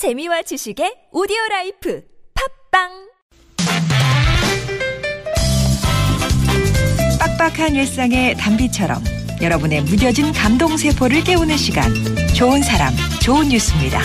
재미와 0.00 0.40
지식의 0.40 1.10
오디오 1.12 1.36
라이프 1.50 2.02
팝빵 2.72 2.88
빡빡한 7.18 7.74
일상의 7.74 8.34
단비처럼 8.38 9.04
여러분의 9.42 9.82
무뎌진 9.82 10.32
감동 10.32 10.78
세포를 10.78 11.22
깨우는 11.22 11.54
시간 11.58 11.92
좋은 12.34 12.62
사람 12.62 12.94
좋은 13.22 13.50
뉴스입니다. 13.50 14.00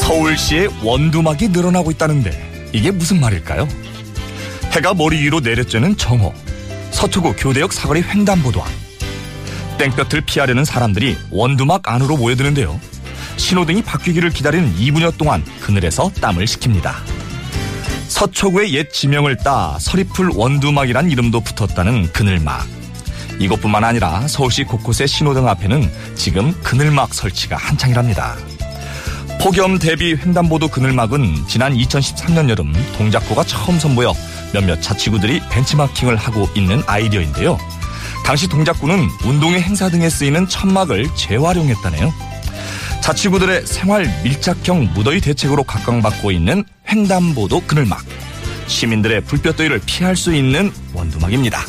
서울시의 0.00 0.68
원두막이 0.82 1.48
늘어나고 1.48 1.90
있다는데 1.90 2.70
이게 2.72 2.90
무슨 2.90 3.20
말일까요? 3.20 3.68
해가 4.72 4.94
머리 4.94 5.20
위로 5.20 5.40
내려쬐는 5.40 5.98
정오 5.98 6.32
서초구 6.92 7.34
교대역 7.36 7.74
사거리 7.74 8.00
횡단보도 8.00 8.62
앞 8.62 8.85
땡볕을 9.78 10.22
피하려는 10.22 10.64
사람들이 10.64 11.16
원두막 11.30 11.88
안으로 11.88 12.16
모여드는데요. 12.16 12.80
신호등이 13.36 13.82
바뀌기를 13.82 14.30
기다리는 14.30 14.74
2분여 14.76 15.16
동안 15.18 15.44
그늘에서 15.60 16.10
땀을 16.20 16.46
식힙니다. 16.46 16.96
서초구의 18.08 18.72
옛 18.74 18.90
지명을 18.90 19.36
따 19.36 19.78
서리풀 19.78 20.30
원두막이란 20.34 21.10
이름도 21.10 21.40
붙었다는 21.40 22.12
그늘막. 22.12 22.66
이것뿐만 23.38 23.84
아니라 23.84 24.26
서울시 24.26 24.64
곳곳의 24.64 25.06
신호등 25.06 25.46
앞에는 25.46 25.90
지금 26.14 26.52
그늘막 26.62 27.12
설치가 27.12 27.56
한창이랍니다. 27.56 28.36
폭염 29.40 29.78
대비 29.78 30.14
횡단보도 30.14 30.68
그늘막은 30.68 31.46
지난 31.46 31.74
2013년 31.74 32.48
여름 32.48 32.72
동작구가 32.96 33.44
처음 33.44 33.78
선보여 33.78 34.14
몇몇 34.54 34.80
자치구들이 34.80 35.42
벤치마킹을 35.50 36.16
하고 36.16 36.48
있는 36.56 36.82
아이디어인데요. 36.86 37.58
당시 38.26 38.48
동작구는 38.48 39.08
운동회 39.24 39.60
행사 39.60 39.88
등에 39.88 40.10
쓰이는 40.10 40.48
천막을 40.48 41.14
재활용했다네요. 41.14 42.12
자치구들의 43.00 43.64
생활 43.66 44.12
밀착형 44.24 44.94
무더위 44.94 45.20
대책으로 45.20 45.62
각광받고 45.62 46.32
있는 46.32 46.64
횡단보도 46.90 47.62
그늘막. 47.68 48.04
시민들의 48.66 49.20
불볕더위를 49.20 49.80
피할 49.86 50.16
수 50.16 50.34
있는 50.34 50.72
원두막입니다. 50.92 51.60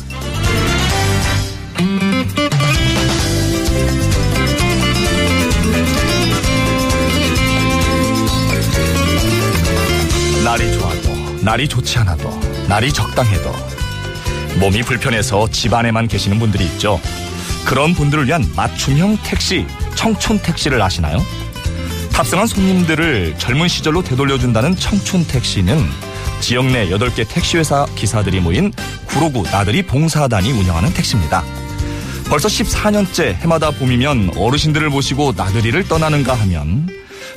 날이 10.44 10.72
좋아도, 10.72 11.38
날이 11.44 11.68
좋지 11.68 11.98
않아도, 11.98 12.40
날이 12.66 12.92
적당해도, 12.92 13.77
몸이 14.58 14.82
불편해서 14.82 15.48
집 15.50 15.72
안에만 15.72 16.08
계시는 16.08 16.38
분들이 16.38 16.64
있죠. 16.64 17.00
그런 17.64 17.94
분들을 17.94 18.26
위한 18.26 18.44
맞춤형 18.56 19.18
택시, 19.22 19.66
청춘 19.94 20.40
택시를 20.40 20.80
아시나요? 20.82 21.24
탑승한 22.12 22.46
손님들을 22.46 23.36
젊은 23.38 23.68
시절로 23.68 24.02
되돌려준다는 24.02 24.74
청춘 24.76 25.26
택시는 25.26 25.84
지역 26.40 26.66
내 26.66 26.88
8개 26.88 27.28
택시회사 27.28 27.86
기사들이 27.94 28.40
모인 28.40 28.72
구로구 29.06 29.44
나들이 29.44 29.82
봉사단이 29.82 30.50
운영하는 30.50 30.92
택시입니다. 30.92 31.44
벌써 32.28 32.48
14년째 32.48 33.34
해마다 33.36 33.70
봄이면 33.70 34.32
어르신들을 34.36 34.90
모시고 34.90 35.34
나들이를 35.36 35.86
떠나는가 35.88 36.34
하면 36.34 36.88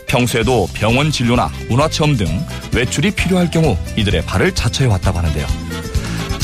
평소에도 0.08 0.68
병원 0.74 1.12
진료나 1.12 1.52
문화체험 1.70 2.18
등 2.18 2.46
외출이 2.74 3.12
필요할 3.12 3.52
경우 3.52 3.78
이들의 3.96 4.26
발을 4.26 4.54
자처해 4.54 4.90
왔다고 4.90 5.20
하는데요. 5.20 5.71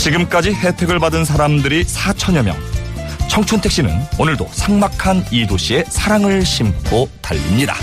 지금까지 0.07 0.53
혜택을 0.53 0.99
받은 0.99 1.25
사람들이 1.25 1.83
4천여 1.83 2.41
명. 2.41 2.55
청춘택시는 3.29 3.91
오늘도 4.17 4.47
삭막한 4.53 5.25
이 5.31 5.45
도시에 5.45 5.83
사랑을 5.89 6.45
심고 6.45 7.09
달립니다. 7.21 7.75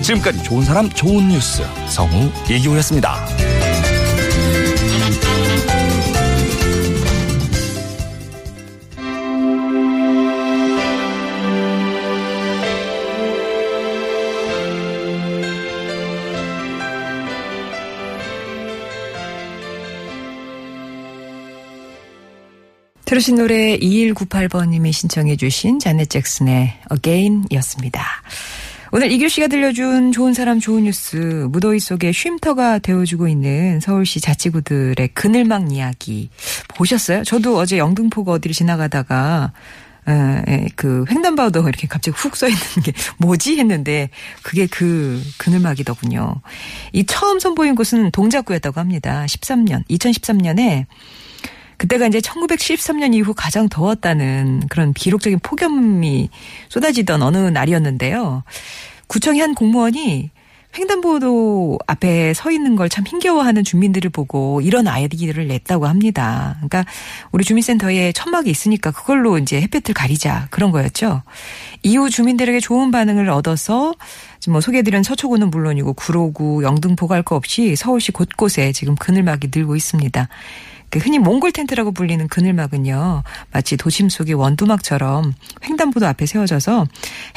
지금까지 0.00 0.44
좋은 0.44 0.62
사람 0.62 0.88
좋은 0.88 1.28
뉴스 1.28 1.64
성우 1.88 2.30
이기호였습니다. 2.48 3.59
들으신 23.10 23.34
노래 23.34 23.76
2198번님이 23.76 24.92
신청해 24.92 25.34
주신 25.34 25.80
자넷 25.80 26.08
잭슨의 26.08 26.74
Again이었습니다. 26.92 28.04
오늘 28.92 29.10
이규 29.10 29.28
씨가 29.28 29.48
들려준 29.48 30.12
좋은 30.12 30.32
사람 30.32 30.60
좋은 30.60 30.84
뉴스 30.84 31.16
무더위 31.50 31.80
속에 31.80 32.12
쉼터가 32.12 32.78
되어주고 32.78 33.26
있는 33.26 33.80
서울시 33.80 34.20
자치구들의 34.20 35.08
그늘막 35.08 35.72
이야기 35.72 36.30
보셨어요? 36.76 37.24
저도 37.24 37.56
어제 37.56 37.78
영등포가 37.78 38.30
어디를 38.30 38.54
지나가다가 38.54 39.54
에, 40.06 40.42
에, 40.46 40.68
그 40.76 41.04
횡단보도 41.10 41.68
이렇게 41.68 41.88
갑자기 41.88 42.16
훅 42.16 42.36
써 42.36 42.46
있는 42.46 42.60
게 42.84 42.92
뭐지 43.18 43.58
했는데 43.58 44.10
그게 44.44 44.68
그 44.68 45.20
그늘막이더군요. 45.36 46.42
이 46.92 47.04
처음 47.06 47.40
선보인 47.40 47.74
곳은 47.74 48.12
동작구였다고 48.12 48.78
합니다. 48.78 49.24
13년 49.26 49.84
2013년에 49.88 50.86
그때가 51.80 52.08
이제 52.08 52.18
1913년 52.18 53.14
이후 53.14 53.32
가장 53.32 53.66
더웠다는 53.70 54.64
그런 54.68 54.92
기록적인 54.92 55.38
폭염이 55.38 56.28
쏟아지던 56.68 57.22
어느 57.22 57.38
날이었는데요. 57.38 58.44
구청의 59.06 59.40
한 59.40 59.54
공무원이 59.54 60.30
횡단보도 60.76 61.78
앞에 61.86 62.34
서 62.34 62.50
있는 62.50 62.76
걸 62.76 62.90
참 62.90 63.06
힘겨워하는 63.06 63.62
주민들을 63.62 64.10
보고 64.10 64.60
이런 64.60 64.88
아이디어를 64.88 65.46
냈다고 65.46 65.86
합니다. 65.86 66.56
그러니까 66.56 66.84
우리 67.30 67.44
주민센터에 67.44 68.12
천막이 68.12 68.50
있으니까 68.50 68.90
그걸로 68.90 69.38
이제 69.38 69.60
햇볕을 69.60 69.94
가리자 69.94 70.48
그런 70.50 70.72
거였죠. 70.72 71.22
이후 71.82 72.10
주민들에게 72.10 72.58
좋은 72.60 72.90
반응을 72.90 73.30
얻어서 73.30 73.94
지금 74.40 74.52
뭐 74.52 74.60
소개해드린 74.60 75.02
서초구는 75.04 75.50
물론이고 75.50 75.92
구로구, 75.92 76.62
영등포 76.64 77.06
갈거 77.06 77.36
없이 77.36 77.76
서울시 77.76 78.10
곳곳에 78.10 78.72
지금 78.72 78.96
그늘막이 78.96 79.50
늘고 79.54 79.76
있습니다. 79.76 80.28
그 80.90 80.98
흔히 80.98 81.20
몽골 81.20 81.52
텐트라고 81.52 81.92
불리는 81.92 82.26
그늘막은요, 82.26 83.22
마치 83.52 83.76
도심 83.76 84.08
속의 84.08 84.34
원두막처럼 84.34 85.34
횡단보도 85.64 86.04
앞에 86.04 86.26
세워져서 86.26 86.88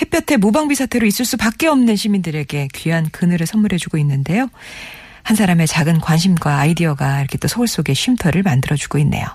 햇볕에 0.01 0.37
무방비 0.37 0.75
사태로 0.75 1.05
있을 1.05 1.25
수밖에 1.25 1.67
없는 1.67 1.95
시민들에게 1.95 2.69
귀한 2.73 3.09
그늘을 3.11 3.45
선물해주고 3.45 3.97
있는데요. 3.99 4.49
한 5.23 5.35
사람의 5.37 5.67
작은 5.67 5.99
관심과 5.99 6.59
아이디어가 6.59 7.19
이렇게 7.19 7.37
또 7.37 7.47
서울 7.47 7.67
속의 7.67 7.95
쉼터를 7.95 8.43
만들어주고 8.43 8.97
있네요. 8.99 9.25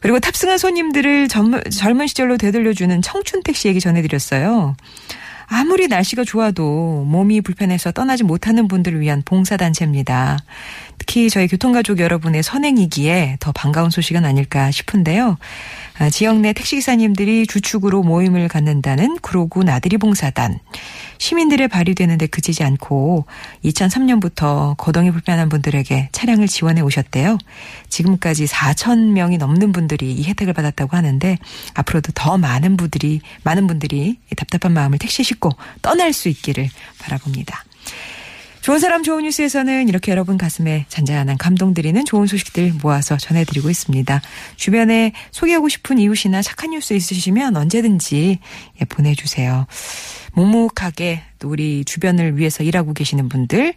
그리고 0.00 0.20
탑승한 0.20 0.58
손님들을 0.58 1.28
젊은, 1.28 1.62
젊은 1.70 2.06
시절로 2.06 2.36
되돌려주는 2.36 3.02
청춘 3.02 3.42
택시 3.42 3.68
얘기 3.68 3.80
전해드렸어요. 3.80 4.76
아무리 5.48 5.86
날씨가 5.86 6.24
좋아도 6.24 7.04
몸이 7.06 7.40
불편해서 7.40 7.92
떠나지 7.92 8.24
못하는 8.24 8.68
분들을 8.68 9.00
위한 9.00 9.22
봉사단체입니다. 9.24 10.38
특히 11.06 11.30
저희 11.30 11.46
교통가족 11.46 12.00
여러분의 12.00 12.42
선행이기에 12.42 13.36
더 13.38 13.52
반가운 13.52 13.90
소식은 13.90 14.24
아닐까 14.24 14.72
싶은데요. 14.72 15.38
아, 15.98 16.10
지역 16.10 16.40
내 16.40 16.52
택시기사님들이 16.52 17.46
주축으로 17.46 18.02
모임을 18.02 18.48
갖는다는 18.48 19.16
구로구 19.22 19.62
나들이 19.62 19.98
봉사단. 19.98 20.58
시민들의 21.18 21.68
발휘되는데 21.68 22.26
그치지 22.26 22.64
않고 22.64 23.24
2003년부터 23.64 24.76
거동이 24.76 25.12
불편한 25.12 25.48
분들에게 25.48 26.08
차량을 26.10 26.48
지원해 26.48 26.82
오셨대요. 26.82 27.38
지금까지 27.88 28.46
4천 28.46 29.12
명이 29.12 29.38
넘는 29.38 29.70
분들이 29.70 30.12
이 30.12 30.24
혜택을 30.24 30.54
받았다고 30.54 30.96
하는데 30.96 31.38
앞으로도 31.74 32.12
더 32.14 32.36
많은 32.36 32.76
분들이 32.76 33.20
많은 33.44 33.68
분들이 33.68 34.18
답답한 34.36 34.72
마음을 34.72 34.98
택시에 34.98 35.22
싣고 35.22 35.50
떠날 35.82 36.12
수 36.12 36.28
있기를 36.28 36.68
바라봅니다. 36.98 37.64
좋은 38.66 38.80
사람 38.80 39.04
좋은 39.04 39.22
뉴스에서는 39.22 39.88
이렇게 39.88 40.10
여러분 40.10 40.36
가슴에 40.36 40.86
잔잔한 40.88 41.38
감동 41.38 41.72
드리는 41.72 42.04
좋은 42.04 42.26
소식들 42.26 42.72
모아서 42.82 43.16
전해드리고 43.16 43.70
있습니다. 43.70 44.20
주변에 44.56 45.12
소개하고 45.30 45.68
싶은 45.68 46.00
이웃이나 46.00 46.42
착한 46.42 46.70
뉴스 46.70 46.92
있으시면 46.94 47.56
언제든지 47.56 48.40
예, 48.80 48.84
보내주세요. 48.86 49.68
묵묵하게 50.32 51.22
또 51.38 51.48
우리 51.48 51.84
주변을 51.84 52.38
위해서 52.38 52.62
일하고 52.64 52.92
계시는 52.92 53.28
분들, 53.28 53.74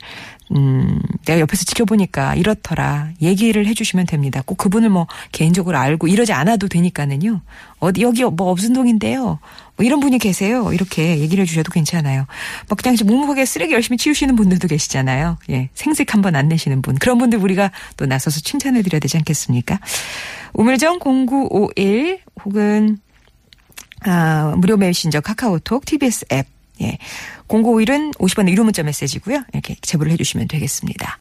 음, 0.56 1.00
내가 1.26 1.40
옆에서 1.40 1.64
지켜보니까 1.66 2.36
이렇더라. 2.36 3.10
얘기를 3.22 3.66
해주시면 3.68 4.06
됩니다. 4.08 4.42
꼭 4.46 4.58
그분을 4.58 4.90
뭐 4.90 5.08
개인적으로 5.32 5.78
알고 5.78 6.08
이러지 6.08 6.34
않아도 6.34 6.68
되니까는요. 6.68 7.42
어디, 7.80 8.02
여기 8.02 8.24
뭐 8.24 8.50
없은동인데요. 8.50 9.40
뭐 9.76 9.86
이런 9.86 10.00
분이 10.00 10.18
계세요. 10.20 10.74
이렇게 10.74 11.20
얘기를 11.20 11.42
해주셔도 11.44 11.72
괜찮아요. 11.72 12.26
뭐 12.68 12.76
그냥 12.76 12.98
묵묵하게 13.04 13.46
쓰레기 13.46 13.74
열심히 13.74 13.98
치우시는 13.98 14.36
분들도 14.36 14.68
계시잖아요. 14.68 15.38
예. 15.52 15.70
생색 15.74 16.14
한번 16.14 16.36
안 16.36 16.48
내시는 16.48 16.82
분. 16.82 16.96
그런 16.96 17.18
분들 17.18 17.40
우리가 17.40 17.72
또 17.98 18.06
나서서 18.06 18.42
칭찬해 18.42 18.82
드려야 18.82 19.00
되지 19.00 19.18
않겠습니까? 19.18 19.80
우물정 20.54 21.00
0951 21.00 22.20
혹은 22.44 22.98
아, 24.06 24.54
무료 24.58 24.78
메신저 24.78 25.22
카카오톡, 25.22 25.86
TBS 25.86 26.26
앱, 26.32 26.48
예. 26.82 26.98
0951은 27.48 28.18
50원의 28.18 28.50
유료 28.50 28.64
문자 28.64 28.84
메시지고요. 28.84 29.44
이렇게 29.54 29.76
제보를 29.82 30.12
해주시면 30.12 30.48
되겠습니다. 30.48 31.18